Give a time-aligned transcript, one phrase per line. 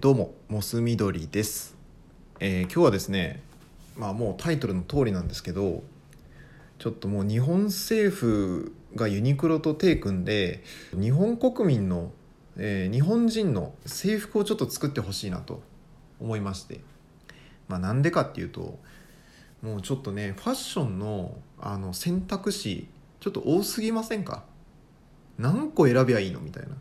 [0.00, 1.76] どうもモスみどりです、
[2.38, 3.42] えー今日はですね
[3.96, 5.82] まあもうタイトルの通りなんですけど
[6.78, 12.12] ちょっともう日本政府がユニクロと手組んで日本国民の、
[12.56, 15.62] えー日本人の制服をちょっと作ってほしいなと
[16.20, 16.80] 思いまして。
[17.66, 18.78] まあなんでかっていうと
[19.62, 22.86] もうちょっとねファッションのあの選択肢
[23.18, 24.44] ちょっと多すぎませんか？
[25.38, 26.38] 何個選びゃいいの？
[26.38, 26.76] みたいな。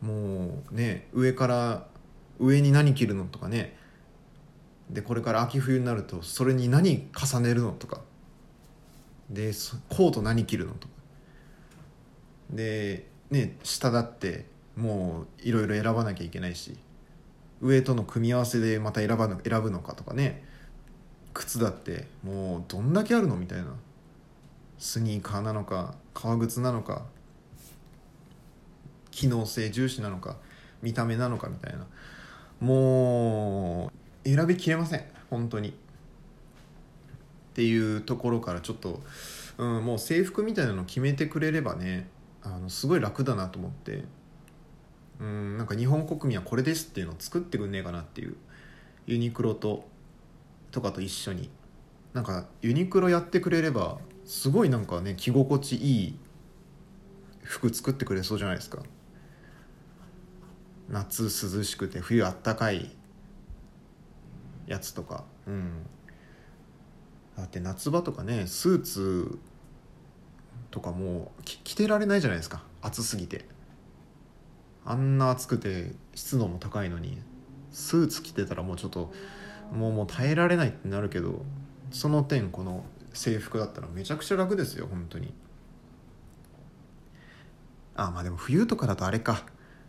[0.00, 1.86] もうね上から
[2.38, 3.76] 上に何着るのとかね。
[4.88, 8.00] でこれから秋冬になるとそれに何重ねるのとか。
[9.28, 9.52] で
[9.88, 10.94] コート何着るのとか。
[12.50, 16.76] でね下だってもういろいろ選ばなきゃいけないし。
[17.62, 20.42] 上との組み合わせでまた選ばな選ぶのかとかね。
[21.34, 23.74] 靴だってもうどんだけあるのみたいな。
[24.78, 27.04] スニーカーなのか革靴なのか。
[29.10, 30.36] 機能性重視なのか
[30.82, 31.86] 見た目なのかみたいな。
[32.60, 33.90] も
[34.24, 35.04] う選びきれません。
[35.30, 35.70] 本当に。
[35.70, 35.72] っ
[37.54, 39.02] ていうところからちょっと、
[39.58, 42.08] うん、もう制服みたいなの決めてくれればね
[42.42, 44.04] あのすごい楽だなと思って。
[45.20, 48.36] うんなんか日本国民はこれですっていうのを作ってくんねえかなっていう。
[49.06, 49.84] ユニクロと
[50.70, 51.50] とかと一緒に。
[52.14, 56.18] なんかユニクロやってくれればすごいなんかね着心地いい
[57.42, 58.82] 服作ってくれそうじゃないですか。
[60.90, 62.96] 夏涼しくて冬あったかい
[64.66, 65.24] やつとか。
[65.46, 65.86] うん。
[67.36, 69.38] だって夏場とかねスーツ
[70.70, 72.62] とかもう着てられないじゃないですか。
[72.82, 73.44] 暑すぎて。
[74.84, 77.18] あんな暑くて湿度も高いのに
[77.70, 79.12] スーツ着てたらもうちょっと
[79.72, 81.42] もうもう耐えられないってなるけど
[81.90, 85.32] その点この制服だったらめちゃくちゃ楽ですよ本当に。
[87.94, 89.44] あまあでも冬とかだとあれか。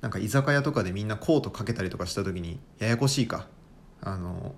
[0.00, 3.46] なんか居酒屋とかでみんなコートかけたりとかした時にややこしいか。
[4.00, 4.54] あの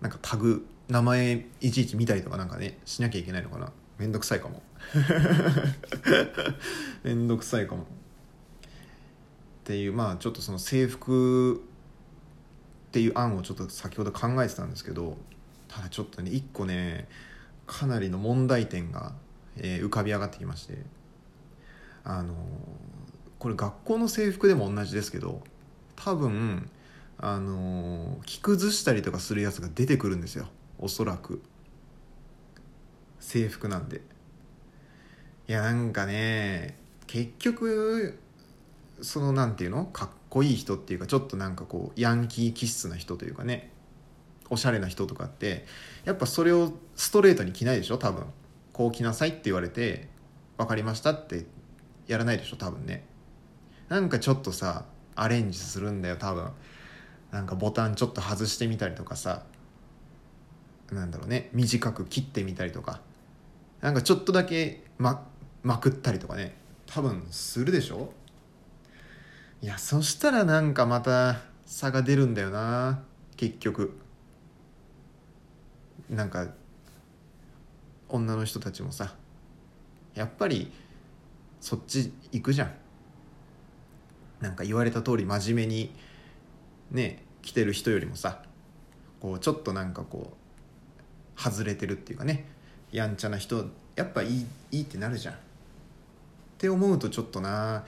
[0.00, 3.72] なんかタグ名前いちいち見たりとかなんかねしなきゃいけないのかな。
[3.98, 4.62] めんどくさいかも。
[7.04, 7.82] めんどくさいかも。
[7.82, 7.86] っ
[9.64, 11.58] ていうまあちょっとその制服っ
[12.90, 15.16] ていう案をちょっと先ほど考えてたんですけど
[15.68, 17.08] ただちょっとね一個ね
[17.66, 19.14] かなりの問題点が、
[19.56, 20.78] えー浮かび上がってきまして。
[22.04, 22.34] あの
[23.42, 25.42] これ学校の制服でも同じですけど
[25.96, 26.70] 多分
[27.18, 30.46] あの着崩したりとかするやつが出てくるんですよ。
[30.78, 31.42] おそらく。
[33.18, 34.00] 制服なんで。
[35.48, 38.20] いやなんかね結局
[39.00, 39.86] そのなんていうの？
[39.86, 43.72] かっこいい人っていうかちょっとなんかこうヤンキー気質な人というかね。
[44.50, 45.66] おしゃれな人とかって
[46.04, 47.98] やっぱそれをストレートに着ないでしょ？
[47.98, 48.24] 多分。
[48.72, 50.08] こう着なさいって言われて
[50.58, 51.44] 分かりましたって
[52.06, 52.56] やらないでしょ？
[52.56, 53.04] 多分ね。
[53.92, 56.48] なんかちょっとさアレンジするんだよ多分。
[57.30, 59.42] なんかボタンちょっと外してみたりとかさ。
[60.90, 61.50] なんだろうね。
[61.52, 63.02] 短く切ってみたりとか。
[63.82, 65.26] なんかちょっとだけま
[65.62, 66.56] まくったりとかね。
[66.86, 68.14] 多分するでしょ？
[69.60, 73.02] いやそしたらなんかまた差が出るんだよな。
[73.36, 73.98] 結局。
[76.08, 76.46] なんか
[78.08, 79.14] 女の人たちもさ。
[80.14, 80.72] やっぱり
[81.60, 82.72] そっち行くじゃん。
[84.42, 85.94] なんか言われた通り真面目に
[86.90, 88.42] ね来てる人よりもさ
[89.20, 92.44] こうちょっとなんかこう外れてるっていうかね
[92.90, 93.66] やんちゃな人
[93.96, 95.34] やっぱいいいいってなるじゃん。
[95.34, 95.36] っ
[96.58, 97.84] て思うとちょっとな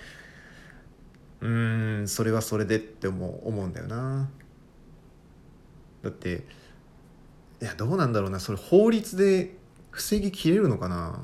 [1.41, 4.29] うーんそれはそれでって思う思うんだよな。
[6.03, 6.45] だって
[7.61, 9.57] いやどうなんだろうなそれ法律で
[9.91, 11.21] 防ぎきれるのかな。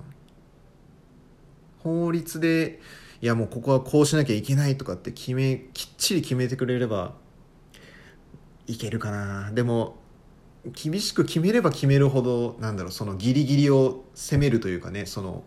[1.82, 2.80] 法律で
[3.22, 7.14] いやもうここはこうしなきゃいけないとかって決めきっちり決めてくれれば
[8.66, 9.52] いけるかな。
[9.52, 9.96] でも
[10.72, 15.42] 厳しく決めれば決めるほどなんだろうそのギリギリを攻めるというかねその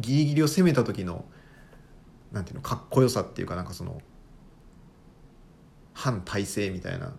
[0.00, 1.24] ギリギリを攻めた時の
[2.32, 4.00] なんていうのかっこよさっていうかなんかその
[5.94, 7.12] 反体制みたいなっ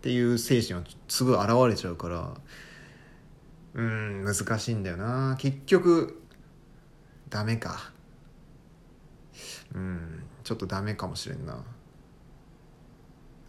[0.00, 2.34] ていう精神はすぐ現れちゃうから
[3.74, 5.36] うん難しいんだよな。
[5.38, 6.22] 結局
[7.28, 7.92] ダメか。
[9.74, 10.22] うん。
[10.44, 11.64] ちょっとダメかもしれんな。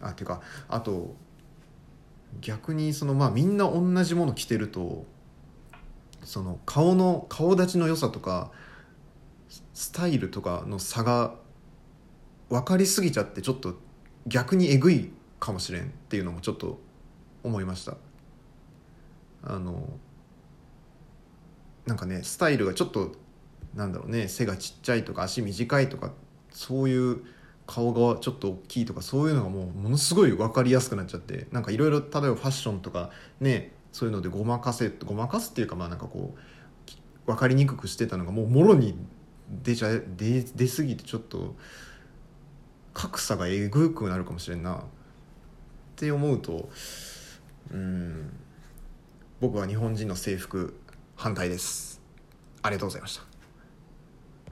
[0.00, 1.14] あっていうかあと
[2.40, 5.06] 逆にそのまあみんな同じもの着てると
[6.22, 8.50] その顔の顔立ちの良さとか
[9.72, 11.34] スタイルとかの差が
[12.48, 13.74] 分かりすぎちゃってちょっと
[14.26, 16.80] 逆にえぐいかもしれんっていうのもちょっと
[17.42, 17.96] 思いました。
[19.42, 19.88] あの
[21.86, 23.12] なんかねスタイルがちょっと
[23.74, 26.12] なんだろうね背がちっちゃいとか足短いとか
[26.50, 27.24] そういう
[27.66, 33.10] 顔がちょっと大きいとかそういうのがもうものすごい分かりやすくなっちゃってなんかいろいろ例えばファッションとか
[33.40, 38.94] ねそういうのでごまかせごまかすっていうかまあなんかこう分かりにくくしてたのがもうもろに
[39.62, 41.54] 出ちゃ出出過ぎてちょっと
[42.92, 44.76] 格差がえぐくなるかもしれんな。
[44.76, 46.68] って思うと
[47.72, 48.30] うん
[49.40, 50.74] 僕は日本人の制服
[51.16, 52.00] 反対です。
[52.62, 53.33] ありがとうございました。